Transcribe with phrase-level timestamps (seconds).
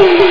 [0.00, 0.28] 我的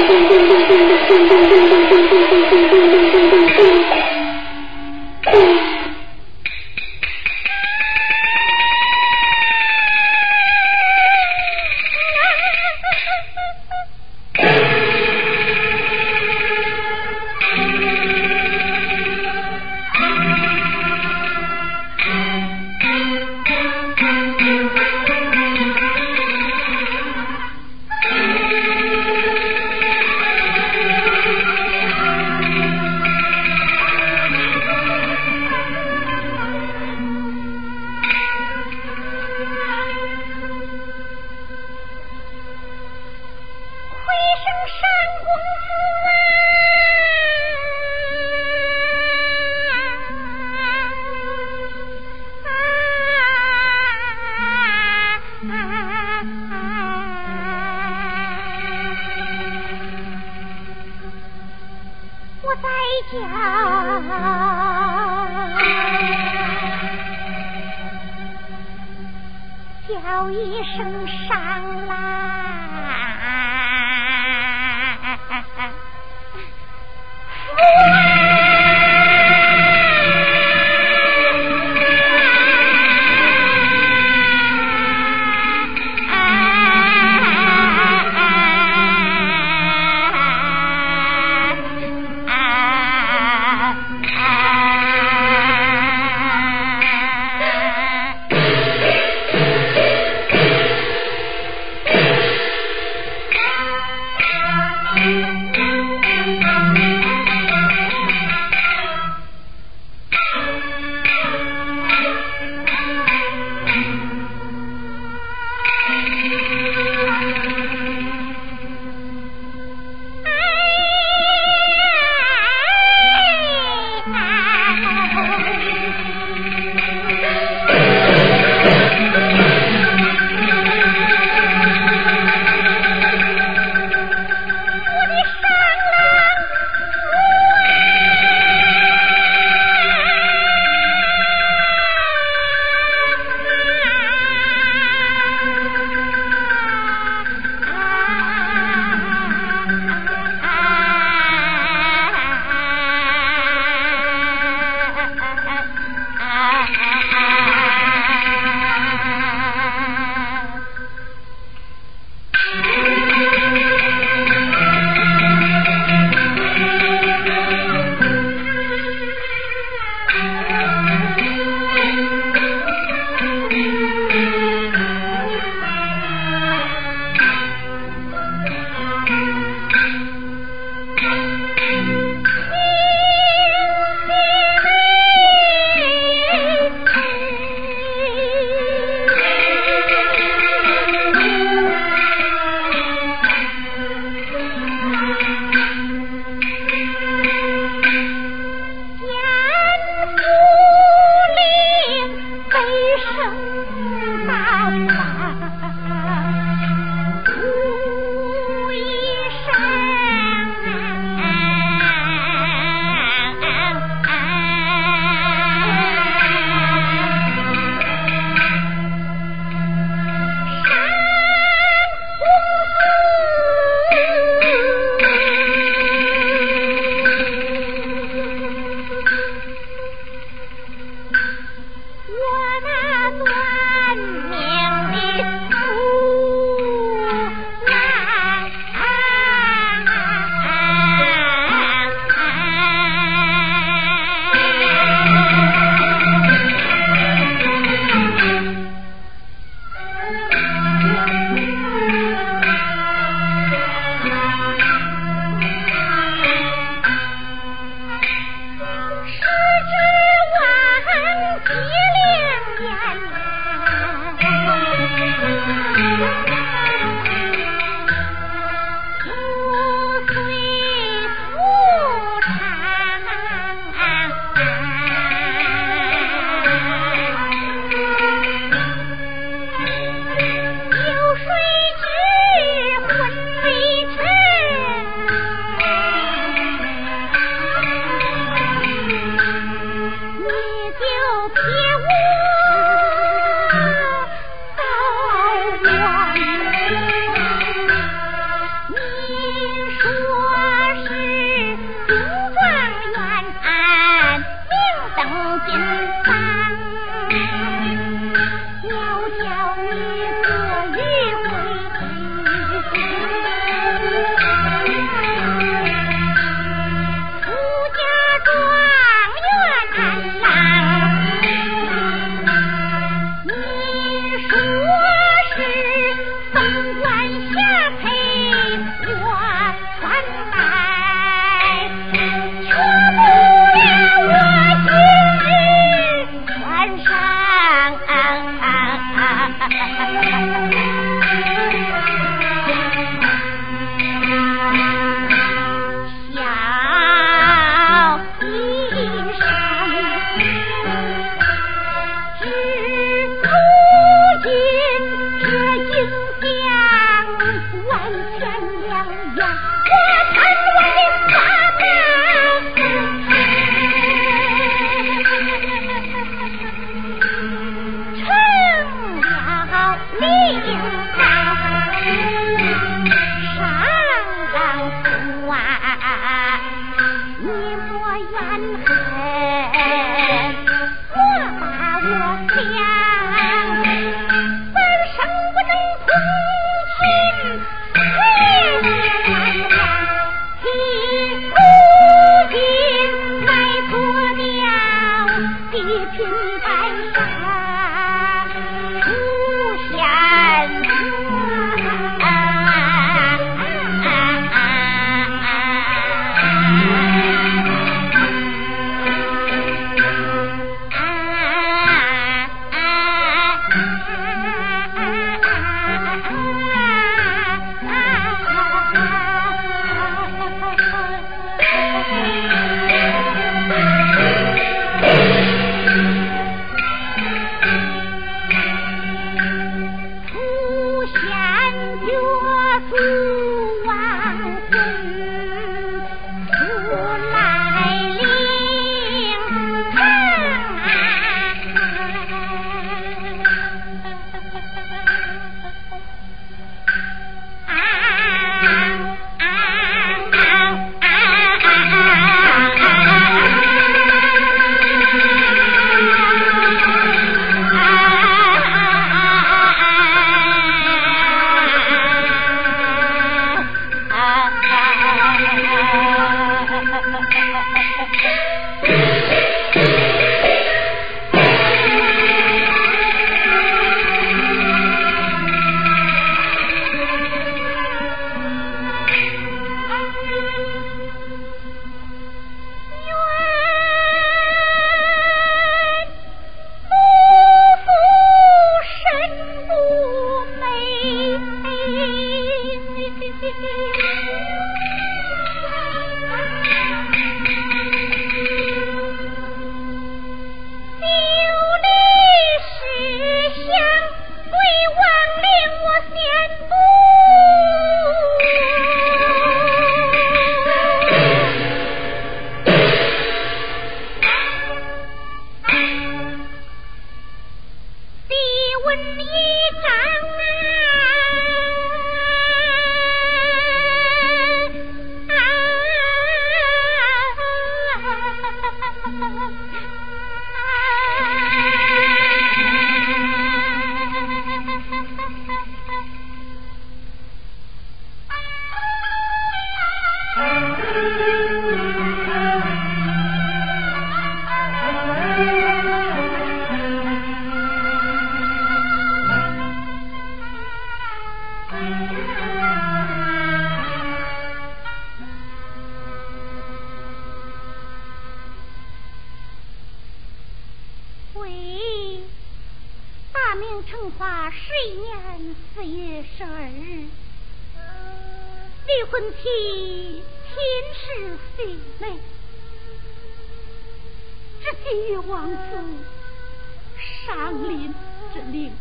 [577.27, 577.75] 杨林
[578.13, 578.53] 之令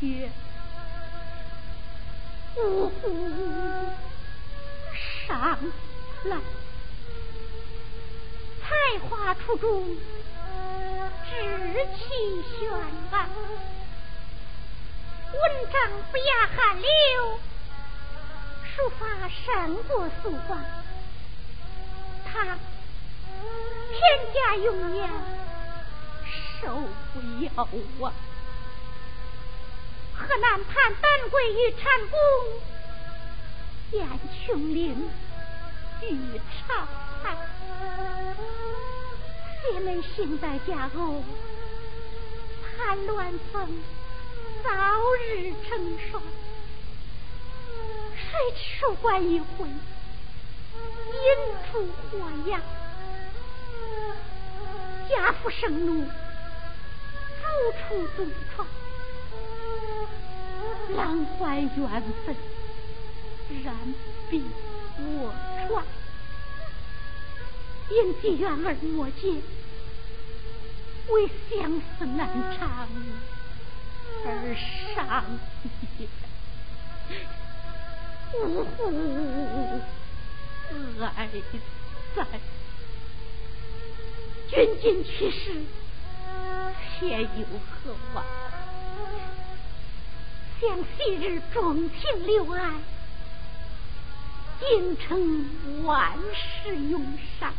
[0.00, 0.28] 曰：
[2.58, 3.00] 呜呼，
[5.26, 5.58] 上
[6.24, 6.36] 来！
[8.60, 9.96] 才华出众，志
[11.96, 12.70] 气轩
[13.10, 13.26] 昂，
[15.32, 15.40] 文
[15.72, 15.74] 章
[16.12, 17.40] 不亚韩流，
[18.76, 19.06] 书法
[19.46, 20.62] 胜过苏王。
[22.26, 23.98] 他天
[24.34, 25.08] 家有年。
[26.64, 26.70] 都
[27.12, 27.62] 不要
[28.06, 28.12] 啊！
[30.16, 32.16] 河南盼丹桂与禅公，
[33.90, 34.08] 见
[34.46, 35.10] 琼林
[36.02, 36.88] 与长
[37.22, 37.36] 叹。
[39.60, 41.22] 谁们幸在家后，
[42.78, 43.82] 盼鸾凤
[44.62, 44.70] 早
[45.28, 46.22] 日成双？
[48.14, 48.30] 谁
[48.80, 51.26] 出关一回，引
[51.70, 52.18] 出火
[52.50, 52.58] 药？
[55.10, 56.08] 家父生怒。
[57.54, 58.66] 无处独创
[60.96, 62.36] 难怀缘分
[63.62, 63.74] 然
[64.30, 64.44] 并
[64.98, 65.34] 我
[65.68, 65.84] 创
[67.90, 69.42] 因结缘而莫见
[71.08, 72.88] 为相思难长
[74.24, 74.56] 而
[74.94, 75.38] 伤
[75.98, 76.08] 也。
[78.42, 78.82] 呜呼
[81.16, 81.28] 哀
[82.16, 82.26] 哉
[84.48, 85.62] 捐精取士
[86.98, 88.24] 天有何望？
[90.60, 92.72] 想昔日钟情留爱，
[94.60, 97.52] 竟成万世永伤。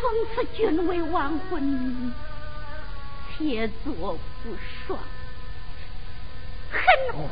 [0.00, 2.12] 从此君为亡魂，
[3.38, 4.98] 且作不爽。
[6.72, 6.80] 恨
[7.12, 7.28] 皇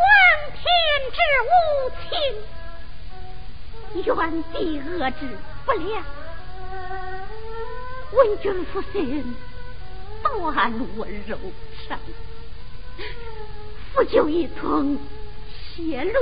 [0.54, 0.62] 天
[1.10, 1.18] 之
[1.48, 1.52] 无
[3.94, 5.20] 情，怨帝恶之
[5.64, 6.04] 不良。
[8.12, 9.34] 闻君负心，
[10.22, 10.34] 断
[10.96, 11.38] 我肉
[11.88, 11.98] 肠。
[13.94, 14.98] 抚酒一通，
[15.74, 16.12] 血泪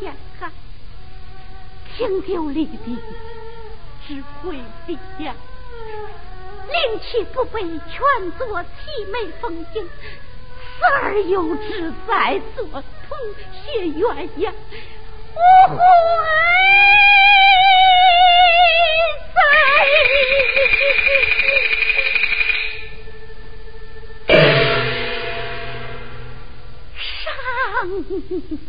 [0.00, 0.50] 千行。
[1.96, 2.98] 清酒离地，
[4.06, 5.34] 只会悲凉。
[6.68, 12.82] 灵气不备，全作凄美风景；死而又知在所同
[13.52, 14.52] 写鸳鸯。
[15.34, 15.76] 我怀
[28.28, 28.67] Thank you.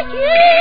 [0.00, 0.59] aqui!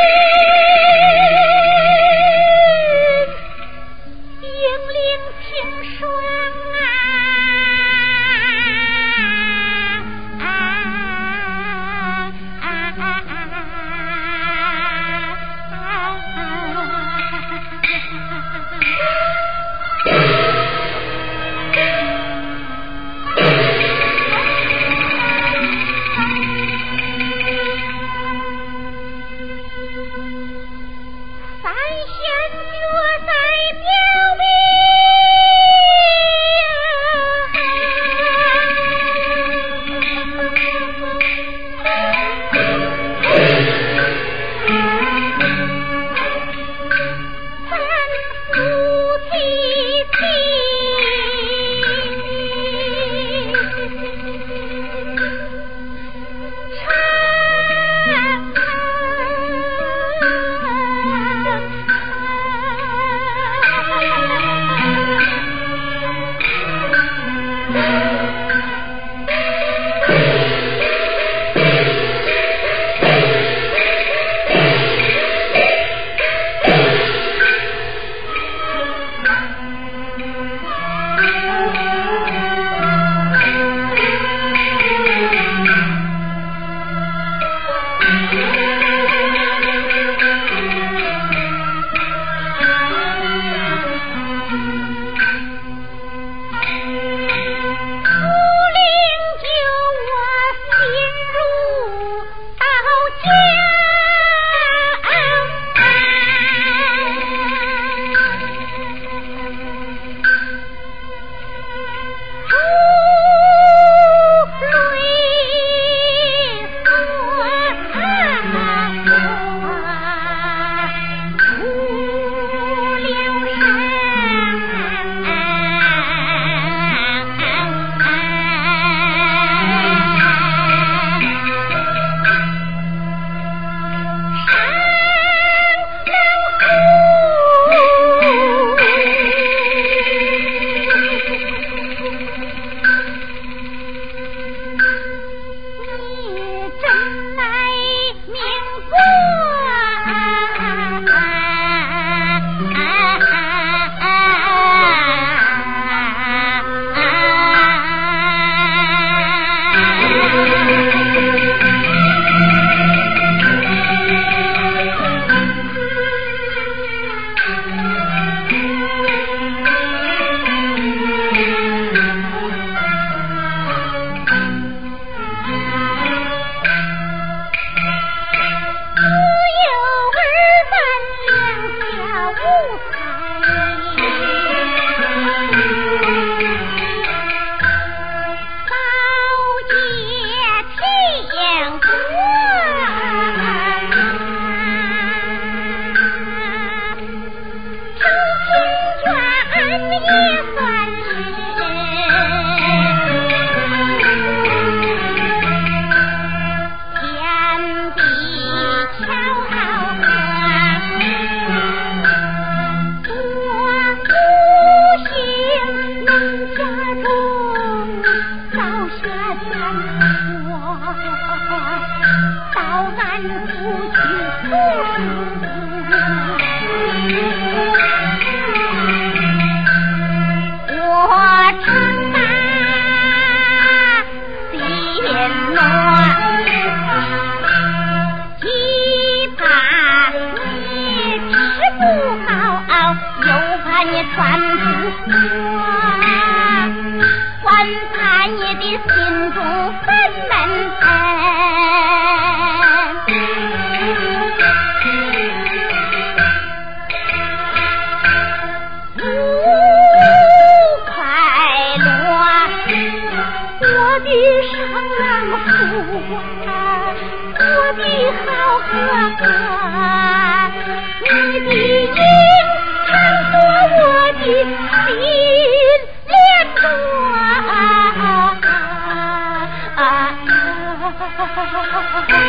[281.51, 282.19] 哈哈哈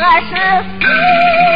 [0.00, 1.47] 我是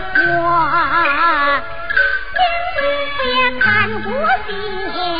[0.00, 0.02] 我
[1.52, 1.62] 见
[2.34, 2.40] 不
[2.78, 3.66] 面，看
[4.02, 4.08] 不
[4.46, 5.17] 见。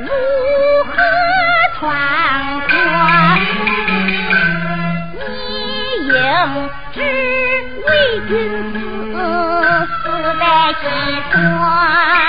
[0.00, 0.06] 如
[0.86, 0.92] 何
[1.78, 1.80] 穿
[2.68, 2.72] 过？
[5.14, 5.20] 你
[6.06, 6.10] 应
[6.92, 6.96] 知
[7.86, 7.88] 为
[8.28, 8.30] 君
[9.12, 9.16] 子，
[10.02, 10.04] 死
[10.38, 10.42] 在
[10.80, 10.84] 心
[11.32, 12.27] 酸。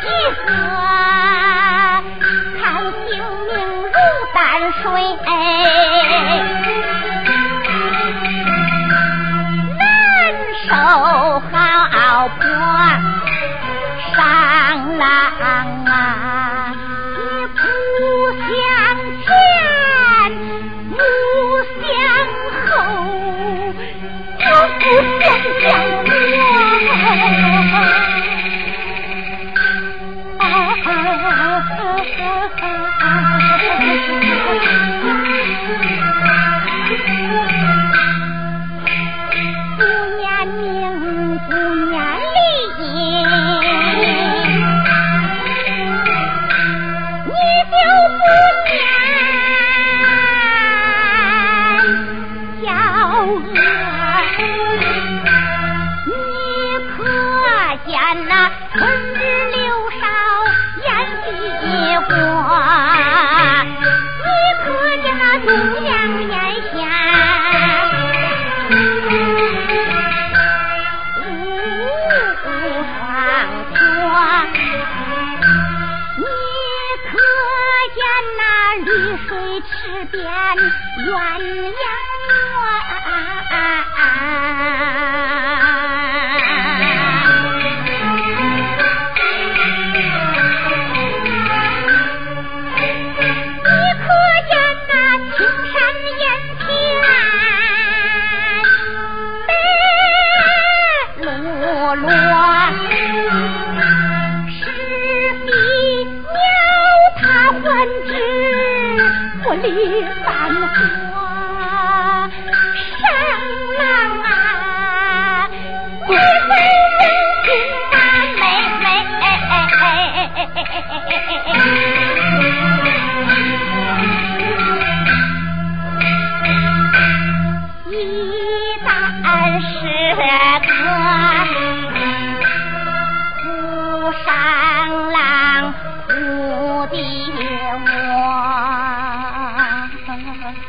[0.00, 0.04] 一
[0.46, 0.52] 个
[2.58, 3.12] 看性
[3.46, 3.52] 命
[3.82, 3.92] 如
[4.34, 5.21] 淡水。